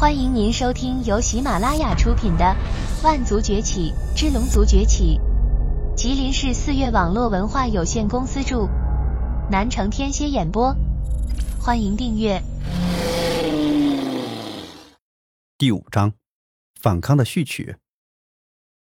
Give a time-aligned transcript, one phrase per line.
[0.00, 2.56] 欢迎您收听由喜马拉雅出品的
[3.04, 5.20] 《万族崛起之龙族崛起》，
[5.94, 8.66] 吉林市四月网络文化有限公司著，
[9.50, 10.74] 南城天蝎演播。
[11.60, 12.42] 欢迎订阅。
[15.58, 16.14] 第五章，
[16.80, 17.76] 反抗的序曲。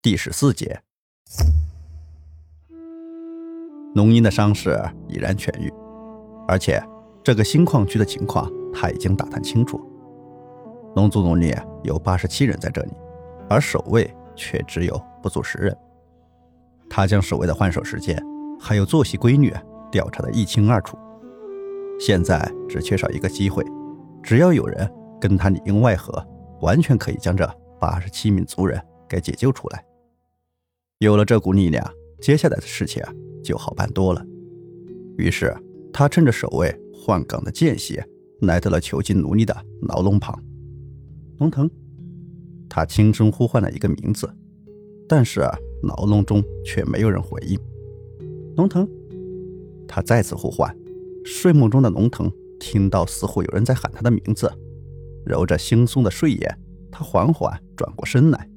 [0.00, 0.80] 第十四节，
[3.94, 5.70] 农英的伤势已然痊愈，
[6.48, 6.82] 而且
[7.22, 9.78] 这个新矿区的情况他已经打探清楚。
[10.94, 12.92] 龙族奴隶有八十七人在这里，
[13.48, 15.76] 而守卫却只有不足十人。
[16.88, 18.16] 他将守卫的换手时间
[18.60, 19.52] 还有作息规律
[19.90, 20.96] 调查得一清二楚，
[21.98, 23.64] 现在只缺少一个机会，
[24.22, 24.88] 只要有人
[25.20, 26.24] 跟他里应外合，
[26.60, 27.48] 完全可以将这
[27.80, 29.84] 八十七名族人给解救出来。
[30.98, 31.84] 有了这股力量，
[32.20, 33.02] 接下来的事情
[33.42, 34.24] 就好办多了。
[35.18, 35.52] 于是
[35.92, 38.00] 他趁着守卫换岗的间隙，
[38.42, 40.40] 来到了囚禁奴隶的牢笼旁。
[41.38, 41.68] 龙腾，
[42.68, 44.28] 他轻声呼唤了一个名字，
[45.08, 45.40] 但是
[45.82, 47.58] 牢笼中却没有人回应。
[48.56, 48.88] 龙腾，
[49.88, 50.74] 他再次呼唤。
[51.24, 54.50] 睡梦中的龙腾听到似乎有人在喊他的名字，
[55.24, 56.58] 揉着惺忪的睡眼，
[56.90, 58.48] 他缓缓转过身来。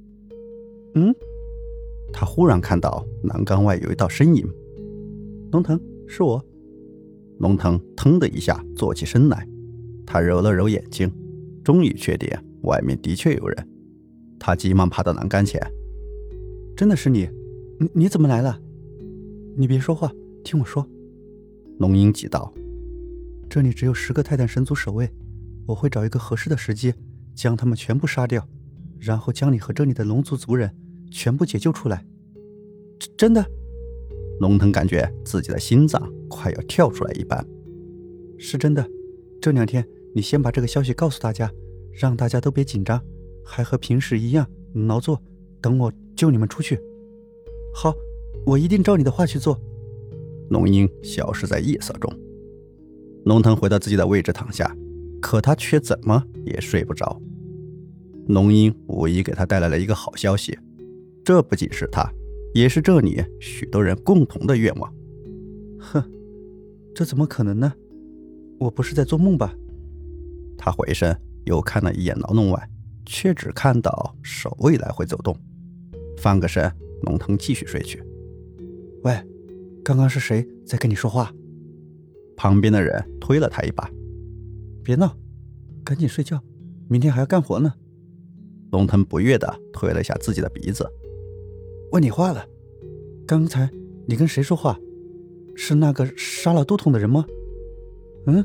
[0.95, 1.15] 嗯，
[2.11, 4.47] 他忽然看到栏杆外有一道身影。
[5.51, 6.43] 龙腾，是我。
[7.39, 9.47] 龙腾腾的一下坐起身来，
[10.05, 11.11] 他揉了揉眼睛，
[11.63, 12.29] 终于确定。
[12.67, 13.67] 外面的确有人，
[14.37, 15.59] 他急忙爬到栏杆前。
[16.75, 17.27] 真的是你？
[17.79, 18.59] 你你怎么来了？
[19.55, 20.11] 你别说话，
[20.43, 20.87] 听我说。
[21.79, 22.53] 龙鹰急道
[23.49, 25.09] ：“这里只有十个泰坦神族守卫，
[25.65, 26.93] 我会找一个合适的时机，
[27.33, 28.47] 将他们全部杀掉，
[28.99, 30.75] 然后将你和这里的龙族族人
[31.09, 32.05] 全部解救出来。”
[32.99, 33.45] 真真的？
[34.39, 37.43] 龙腾感觉自己的心脏快要跳出来一般。
[38.37, 38.87] 是真的。
[39.41, 41.51] 这两天，你先把这个消息告诉大家。
[41.99, 43.03] 让大家都别紧张，
[43.43, 45.19] 还和平时一样劳作，
[45.59, 46.79] 等我救你们出去。
[47.73, 47.91] 好，
[48.45, 49.59] 我一定照你的话去做。
[50.51, 52.13] 龙鹰消失在夜色中，
[53.25, 54.73] 龙腾回到自己的位置躺下，
[55.19, 57.19] 可他却怎么也睡不着。
[58.27, 60.55] 龙鹰无疑给他带来了一个好消息，
[61.25, 62.07] 这不仅是他，
[62.53, 64.93] 也是这里许多人共同的愿望。
[65.79, 66.03] 哼，
[66.93, 67.73] 这怎么可能呢？
[68.59, 69.51] 我不是在做梦吧？
[70.57, 71.19] 他回身。
[71.47, 72.69] 又看了一眼牢笼外，
[73.05, 75.35] 却只看到守卫来回走动。
[76.17, 76.69] 翻个身，
[77.03, 78.03] 龙腾继续睡去。
[79.03, 79.17] 喂，
[79.83, 81.31] 刚刚是谁在跟你说话？
[82.35, 83.89] 旁边的人推了他一把。
[84.83, 85.15] 别闹，
[85.83, 86.41] 赶紧睡觉，
[86.89, 87.73] 明天还要干活呢。
[88.71, 90.85] 龙腾不悦地推了一下自己的鼻子。
[91.93, 92.45] 问你话了，
[93.25, 93.69] 刚才
[94.05, 94.77] 你跟谁说话？
[95.55, 97.25] 是那个杀了都统的人吗？
[98.27, 98.43] 嗯？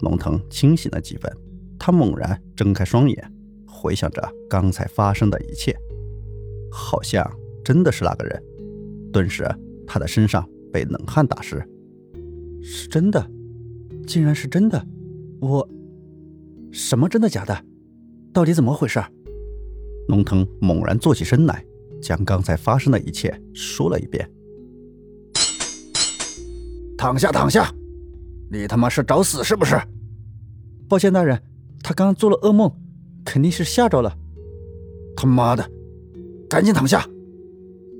[0.00, 1.30] 龙腾清醒了几分。
[1.80, 3.32] 他猛然睁开双眼，
[3.66, 5.74] 回想着刚才发生的一切，
[6.70, 7.28] 好像
[7.64, 8.42] 真的是那个人。
[9.10, 9.48] 顿时，
[9.86, 11.66] 他的身上被冷汗打湿。
[12.62, 13.26] 是真的，
[14.06, 14.86] 竟然是真的！
[15.40, 15.66] 我
[16.70, 17.64] 什么真的假的？
[18.30, 19.02] 到底怎么回事？
[20.08, 21.64] 龙腾猛然坐起身来，
[22.02, 24.30] 将刚才发生的一切说了一遍。
[26.98, 27.72] 躺下，躺下！
[28.52, 29.80] 你他妈是找死是不是？
[30.86, 31.40] 抱歉，大人。
[31.82, 32.70] 他刚刚做了噩梦，
[33.24, 34.16] 肯定是吓着了。
[35.16, 35.70] 他妈的，
[36.48, 37.06] 赶紧躺下！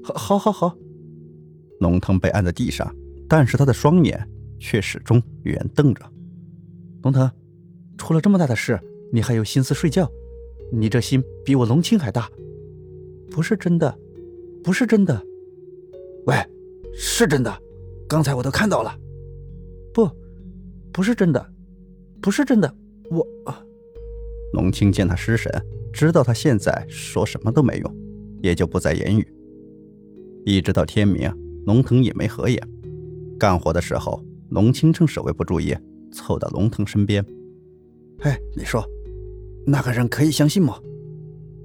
[0.03, 0.77] 好，好，好，好。
[1.81, 2.95] 龙腾被按在地上，
[3.29, 6.03] 但是他的双眼却始终圆瞪着。
[7.03, 7.31] 龙腾，
[7.99, 8.79] 出了这么大的事，
[9.13, 10.11] 你还有心思睡觉？
[10.73, 12.31] 你这心比我龙青还大。
[13.31, 13.99] 不是真的，
[14.63, 15.21] 不是真的。
[16.27, 16.37] 喂，
[16.95, 17.59] 是真的，
[18.09, 18.95] 刚才我都看到了。
[19.93, 20.09] 不，
[20.93, 21.45] 不是真的，
[22.21, 22.75] 不是真的，
[23.11, 23.27] 我。
[24.53, 25.51] 龙青见他失神，
[25.93, 27.97] 知道他现在说什么都没用，
[28.43, 29.27] 也就不再言语。
[30.45, 31.33] 一直到天明，
[31.67, 32.61] 龙腾也没合眼。
[33.39, 35.77] 干活的时候，龙青趁守卫不注意，
[36.13, 37.25] 凑到龙腾身边
[38.21, 38.85] ：“哎，你说，
[39.67, 40.77] 那个人可以相信吗？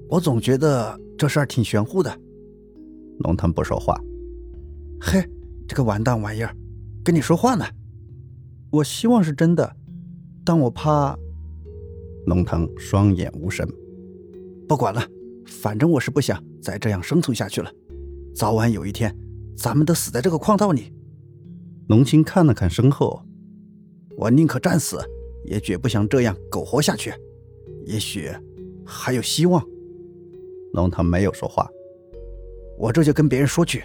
[0.08, 2.16] 我总觉得这事儿挺玄乎的。”
[3.20, 4.00] 龙腾不说话。
[5.00, 5.22] “嘿，
[5.66, 6.54] 这个完蛋玩意儿，
[7.02, 7.64] 跟你说话呢。
[8.70, 9.76] 我希望是真的，
[10.44, 11.18] 但我怕。”
[12.26, 13.66] 龙腾双眼无神，
[14.68, 15.00] 不管了，
[15.46, 17.72] 反正我是不想再这样生存下去了。
[18.34, 19.16] 早晚有一天，
[19.56, 20.92] 咱们都死在这个矿道里。
[21.88, 23.22] 龙青看了看身后，
[24.16, 24.98] 我宁可战死，
[25.44, 27.14] 也绝不想这样苟活下去。
[27.84, 28.28] 也许
[28.84, 29.64] 还有希望。
[30.72, 31.70] 龙腾没有说话，
[32.76, 33.84] 我这就跟别人说去。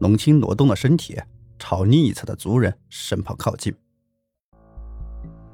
[0.00, 1.20] 龙青挪动了身体，
[1.58, 3.74] 朝另一侧的族人身旁靠近。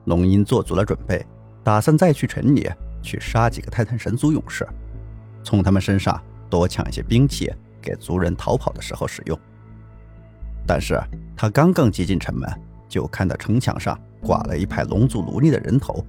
[0.04, 1.26] 龙鹰做足了准备。
[1.64, 2.68] 打算再去城里
[3.02, 4.66] 去杀几个泰坦神族勇士，
[5.42, 6.20] 从他们身上
[6.50, 9.38] 多抢一些兵器，给族人逃跑的时候使用。
[10.66, 11.00] 但是
[11.36, 12.48] 他刚刚接近城门，
[12.88, 16.04] 就看到城墙上挂了一排龙族奴隶的人头。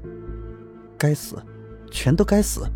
[0.98, 1.36] 该死，
[1.92, 2.68] 全都该死！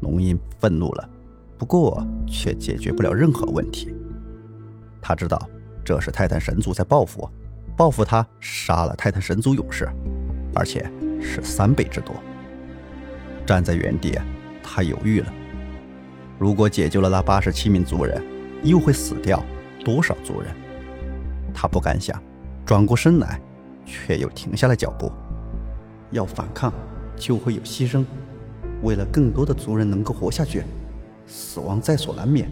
[0.00, 1.08] 龙吟愤怒了，
[1.56, 3.94] 不过却解决不了任何问题。
[5.00, 5.40] 他知道
[5.84, 7.28] 这是泰坦神族在报复，
[7.76, 9.88] 报复他杀了泰坦神族勇士，
[10.54, 10.90] 而且
[11.24, 12.14] 是三倍之多。
[13.46, 14.18] 站在原地，
[14.62, 15.32] 他犹豫了。
[16.38, 18.22] 如果解救了那八十七名族人，
[18.62, 19.42] 又会死掉
[19.84, 20.54] 多少族人？
[21.54, 22.22] 他不敢想，
[22.66, 23.40] 转过身来，
[23.86, 25.10] 却又停下了脚步。
[26.10, 26.72] 要反抗，
[27.16, 28.04] 就会有牺牲。
[28.82, 30.62] 为了更多的族人能够活下去，
[31.26, 32.48] 死亡在所难免。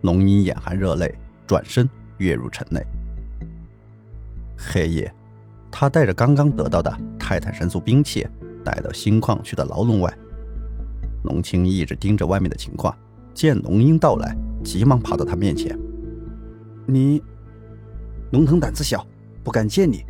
[0.00, 1.14] 龙吟眼含热泪，
[1.46, 1.88] 转身
[2.18, 2.84] 跃入城内。
[4.56, 5.12] 黑夜，
[5.72, 8.24] 他带着刚刚得到的泰坦神族兵器，
[8.66, 10.12] 来到新矿区的牢笼外。
[11.24, 12.94] 龙青一直盯着外面的情况，
[13.32, 15.76] 见龙鹰到来，急忙跑到他面前
[16.86, 17.22] ：“你，
[18.32, 19.04] 龙腾胆子小，
[19.42, 20.04] 不敢见你。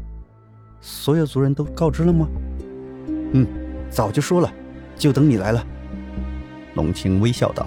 [0.80, 2.28] 所有族人都告知了吗
[3.32, 3.46] ？”“嗯，
[3.88, 4.52] 早就说了，
[4.96, 5.64] 就等你来了。”
[6.74, 7.66] 龙青微笑道。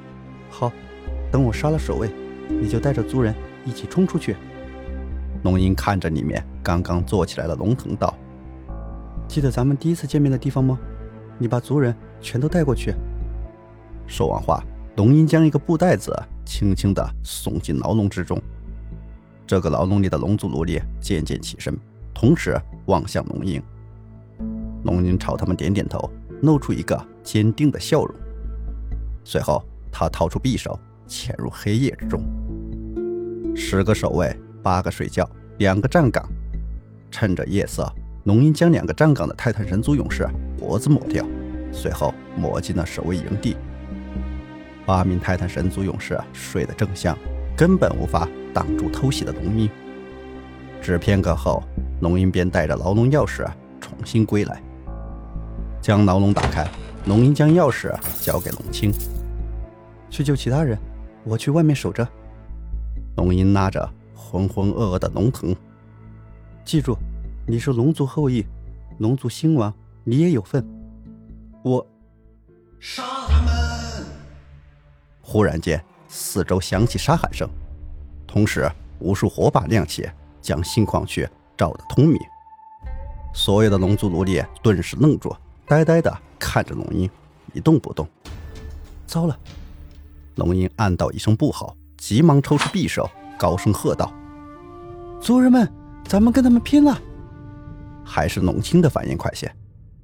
[0.48, 0.72] “好。”
[1.32, 2.10] 等我杀了守卫，
[2.46, 3.34] 你就带着族人
[3.64, 4.36] 一起冲出去。
[5.42, 8.14] 龙吟看着里面刚刚坐起来的龙腾道
[9.28, 10.78] ：“记得咱们第一次见面的地方吗？
[11.38, 12.94] 你把族人全都带过去。”
[14.06, 14.62] 说完话，
[14.96, 18.40] 龙吟将一个布袋子轻轻地送进牢笼之中。
[19.46, 21.76] 这个牢笼里的龙族奴隶渐渐起身，
[22.14, 22.56] 同时
[22.86, 23.62] 望向龙吟。
[24.84, 26.10] 龙吟朝他们点点头，
[26.42, 28.14] 露出一个坚定的笑容。
[29.24, 30.78] 随后，他掏出匕首。
[31.08, 32.24] 潜入黑夜之中，
[33.54, 35.28] 十个守卫，八个睡觉，
[35.58, 36.26] 两个站岗。
[37.10, 37.92] 趁着夜色，
[38.24, 40.26] 龙吟将两个站岗的泰坦神族勇士
[40.58, 41.26] 脖子抹掉，
[41.72, 43.56] 随后抹进了守卫营地。
[44.86, 47.16] 八名泰坦神族勇士睡得正香，
[47.56, 49.68] 根本无法挡住偷袭的龙吟。
[50.80, 51.62] 只片刻后，
[52.00, 53.46] 龙吟便带着牢笼钥匙
[53.80, 54.62] 重新归来，
[55.80, 56.66] 将牢笼打开。
[57.06, 58.92] 龙吟将钥匙交给龙青，
[60.08, 60.78] 去救其他人。
[61.24, 62.06] 我去外面守着。
[63.16, 63.88] 龙吟拉着
[64.22, 65.54] 浑浑噩噩的龙腾，
[66.64, 66.96] 记住，
[67.46, 68.46] 你是龙族后裔，
[68.98, 69.74] 龙族兴亡，
[70.04, 70.64] 你也有份。
[71.64, 71.84] 我
[72.78, 74.06] 杀他们！
[75.20, 77.46] 忽然间，四周响起杀喊声，
[78.26, 78.70] 同时
[79.00, 80.08] 无数火把亮起，
[80.40, 82.18] 将新矿区照得通明。
[83.34, 85.34] 所有的龙族奴隶顿时愣住，
[85.66, 87.10] 呆呆的看着龙鹰，
[87.52, 88.08] 一动不动。
[89.06, 89.38] 糟了！
[90.36, 93.10] 龙鹰暗道一声不好，急忙抽出匕首，
[93.42, 94.12] 高声喝道
[95.20, 95.68] ：“族人们，
[96.06, 96.96] 咱们跟他们拼了！”
[98.06, 99.52] 还是龙青的反应快些，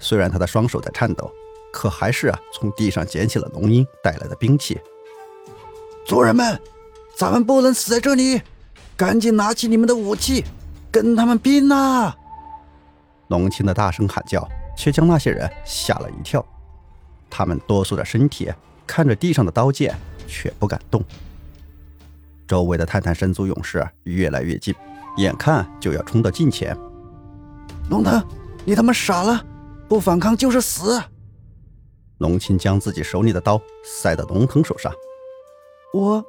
[0.01, 1.31] 虽然他的双手在颤抖，
[1.73, 4.77] 可还是啊从地上捡起了龙鹰带来的兵器。
[6.05, 6.61] 族人们，
[7.17, 8.43] 咱们不能死在这里，
[8.97, 10.45] 赶紧拿起你们的武器，
[10.91, 12.13] 跟他们拼呐！
[13.29, 14.45] 龙青的大声喊叫，
[14.77, 16.45] 却将那些人吓了一跳，
[17.31, 18.53] 他们哆嗦着身体，
[18.85, 19.97] 看着地上的刀剑。
[20.31, 21.03] 却不敢动。
[22.49, 24.75] 周围的泰坦神族勇士越来越近，
[25.19, 26.75] 眼看就要冲到近前。
[27.91, 28.21] 龙腾，
[28.65, 29.45] 你他妈傻了！
[29.87, 31.01] 不反抗就是死！
[32.17, 34.91] 龙青将自己手里的刀塞到龙腾手上。
[35.93, 36.25] 我，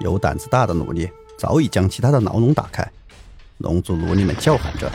[0.00, 2.84] 有胆子大的奴隶早已将其他的牢笼打开。
[3.58, 4.90] 龙族奴隶们叫喊着，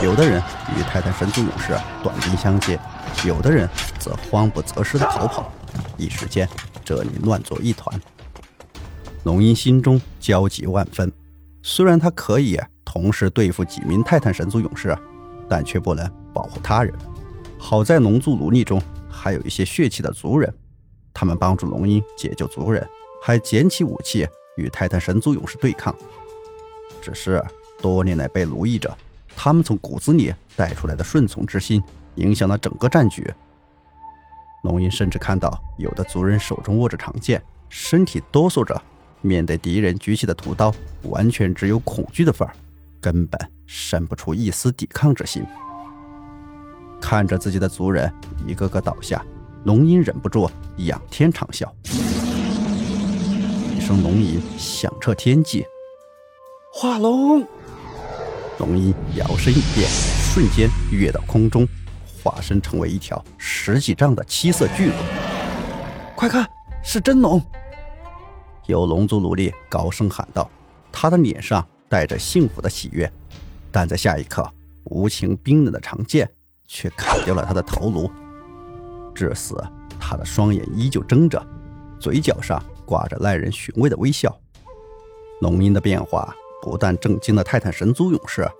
[0.00, 0.40] 有的人
[0.76, 2.78] 与泰坦神族勇士短兵相接，
[3.24, 3.68] 有的人
[3.98, 5.52] 则慌不择食的逃跑。
[5.96, 6.48] 一时间。
[6.84, 8.00] 这里乱作一团，
[9.26, 11.12] 龙吟心中焦急万分。
[11.60, 14.96] 虽然他可以同时对付几名泰坦神族勇士，
[15.48, 16.94] 但却不能保护他人。
[17.58, 18.80] 好在龙族奴隶中
[19.10, 20.54] 还有一些血气的族人，
[21.12, 22.88] 他们帮助龙吟解救族人，
[23.20, 25.92] 还捡起武器与泰坦神族勇士对抗。
[27.02, 27.44] 只是
[27.82, 28.96] 多年来被奴役着，
[29.34, 31.82] 他们从骨子里带出来的顺从之心，
[32.14, 33.28] 影响了整个战局。
[34.62, 38.80] 龙吟甚至看到有的族人手中握着长剑，身体哆嗦着，
[39.26, 42.54] 面对敌人举起的屠刀，完全只有恐惧的份儿，
[43.00, 45.44] 根本生不出一丝抵抗之心。
[47.00, 48.10] 看着自己的族人
[48.46, 49.24] 一个个倒下，
[49.64, 51.68] 龙吟忍不住仰天长啸，
[53.76, 55.64] 一声龙吟响彻天际。
[56.72, 57.46] 化龙，
[58.58, 61.66] 龙吟摇身一变，瞬间跃到空中。
[62.22, 64.96] 化身成为一条十几丈的七色巨龙，
[66.16, 66.44] 快看，
[66.82, 67.40] 是真龙！
[68.66, 70.50] 有龙族奴隶高声喊道，
[70.90, 73.10] 他的脸上带着幸福的喜悦。
[73.70, 74.48] 但在下一刻，
[74.84, 76.28] 无情冰冷的长剑
[76.66, 78.10] 却砍掉了他的头颅。
[79.14, 79.62] 至死，
[80.00, 81.44] 他的双眼依旧睁着，
[82.00, 84.36] 嘴角上挂着耐人寻味的微笑。
[85.40, 88.50] 龙鹰的变化不但震惊了泰坦神族勇士，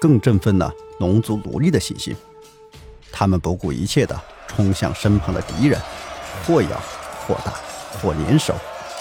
[0.00, 2.14] 更振奋了龙族奴隶的信心。
[3.10, 5.80] 他们不顾一切地冲向身旁的敌人，
[6.44, 6.80] 或咬
[7.26, 7.52] 或打
[7.98, 8.54] 或联手，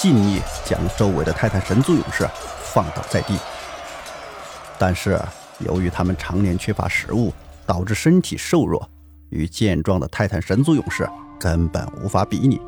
[0.04, 2.28] 尽力将周围的泰坦神族勇士
[2.62, 3.38] 放倒在地。
[4.78, 5.18] 但是，
[5.60, 7.34] 由于他们常年缺乏食物，
[7.66, 8.86] 导致身体瘦弱，
[9.30, 12.60] 与健壮的泰坦神族勇士根本无法比拟。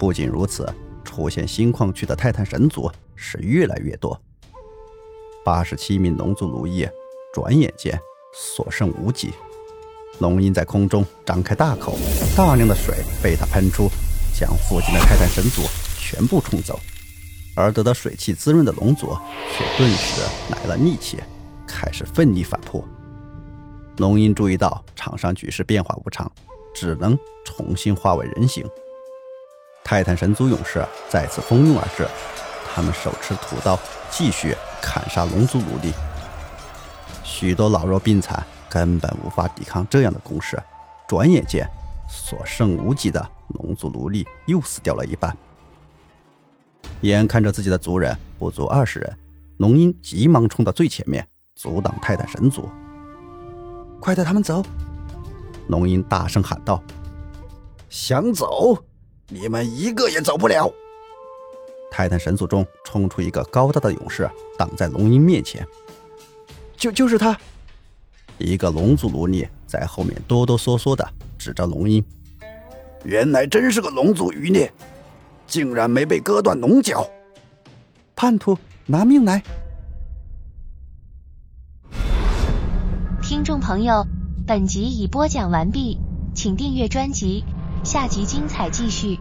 [0.00, 0.68] 不仅如此，
[1.04, 4.20] 出现新矿区的泰坦神族是越来越多。
[5.44, 6.88] 八十七名龙族奴役，
[7.32, 7.96] 转眼间
[8.34, 9.32] 所剩无几。
[10.18, 11.96] 龙鹰在空中张开大口，
[12.36, 13.88] 大量的水被他喷出，
[14.36, 15.62] 将附近的泰坦神族
[16.06, 16.78] 全部冲走。
[17.56, 19.16] 而得到水汽滋润的龙族
[19.50, 20.20] 却顿时
[20.52, 21.18] 来了力气，
[21.66, 22.86] 开始奋力反扑。
[23.96, 26.30] 龙鹰注意到场上局势变化无常，
[26.74, 28.64] 只能重新化为人形。
[29.82, 32.06] 泰坦神族勇士再次蜂拥而至，
[32.74, 33.78] 他们手持屠刀，
[34.10, 35.92] 继续砍杀龙族奴隶。
[37.24, 40.62] 许多老弱病残根本无法抵抗这样的攻势，
[41.08, 41.66] 转眼间
[42.06, 45.34] 所剩无几的龙族奴隶又死掉了一半。
[47.02, 49.18] 眼看着自己的族人不足二十人，
[49.58, 52.68] 龙鹰急忙冲到最前面，阻挡泰坦神族。
[54.00, 54.62] 快带他们走！
[55.68, 56.82] 龙鹰大声喊道
[57.88, 58.76] ：“想走，
[59.28, 60.72] 你们一个也走不了！”
[61.90, 65.66] 泰坦神族中冲出一个高大的勇士，挡在龙鹰面前。
[66.76, 67.38] 就就是他！
[68.38, 72.04] 一个龙族奴隶在后面哆哆嗦嗦的指着龙鹰
[73.04, 74.70] ：“原来真是个龙族余孽！”
[75.46, 77.08] 竟然没被割断龙角，
[78.14, 79.42] 叛徒拿命来！
[83.22, 84.06] 听众朋友，
[84.46, 85.98] 本集已播讲完毕，
[86.34, 87.44] 请订阅专辑，
[87.82, 89.18] 下集精彩继续。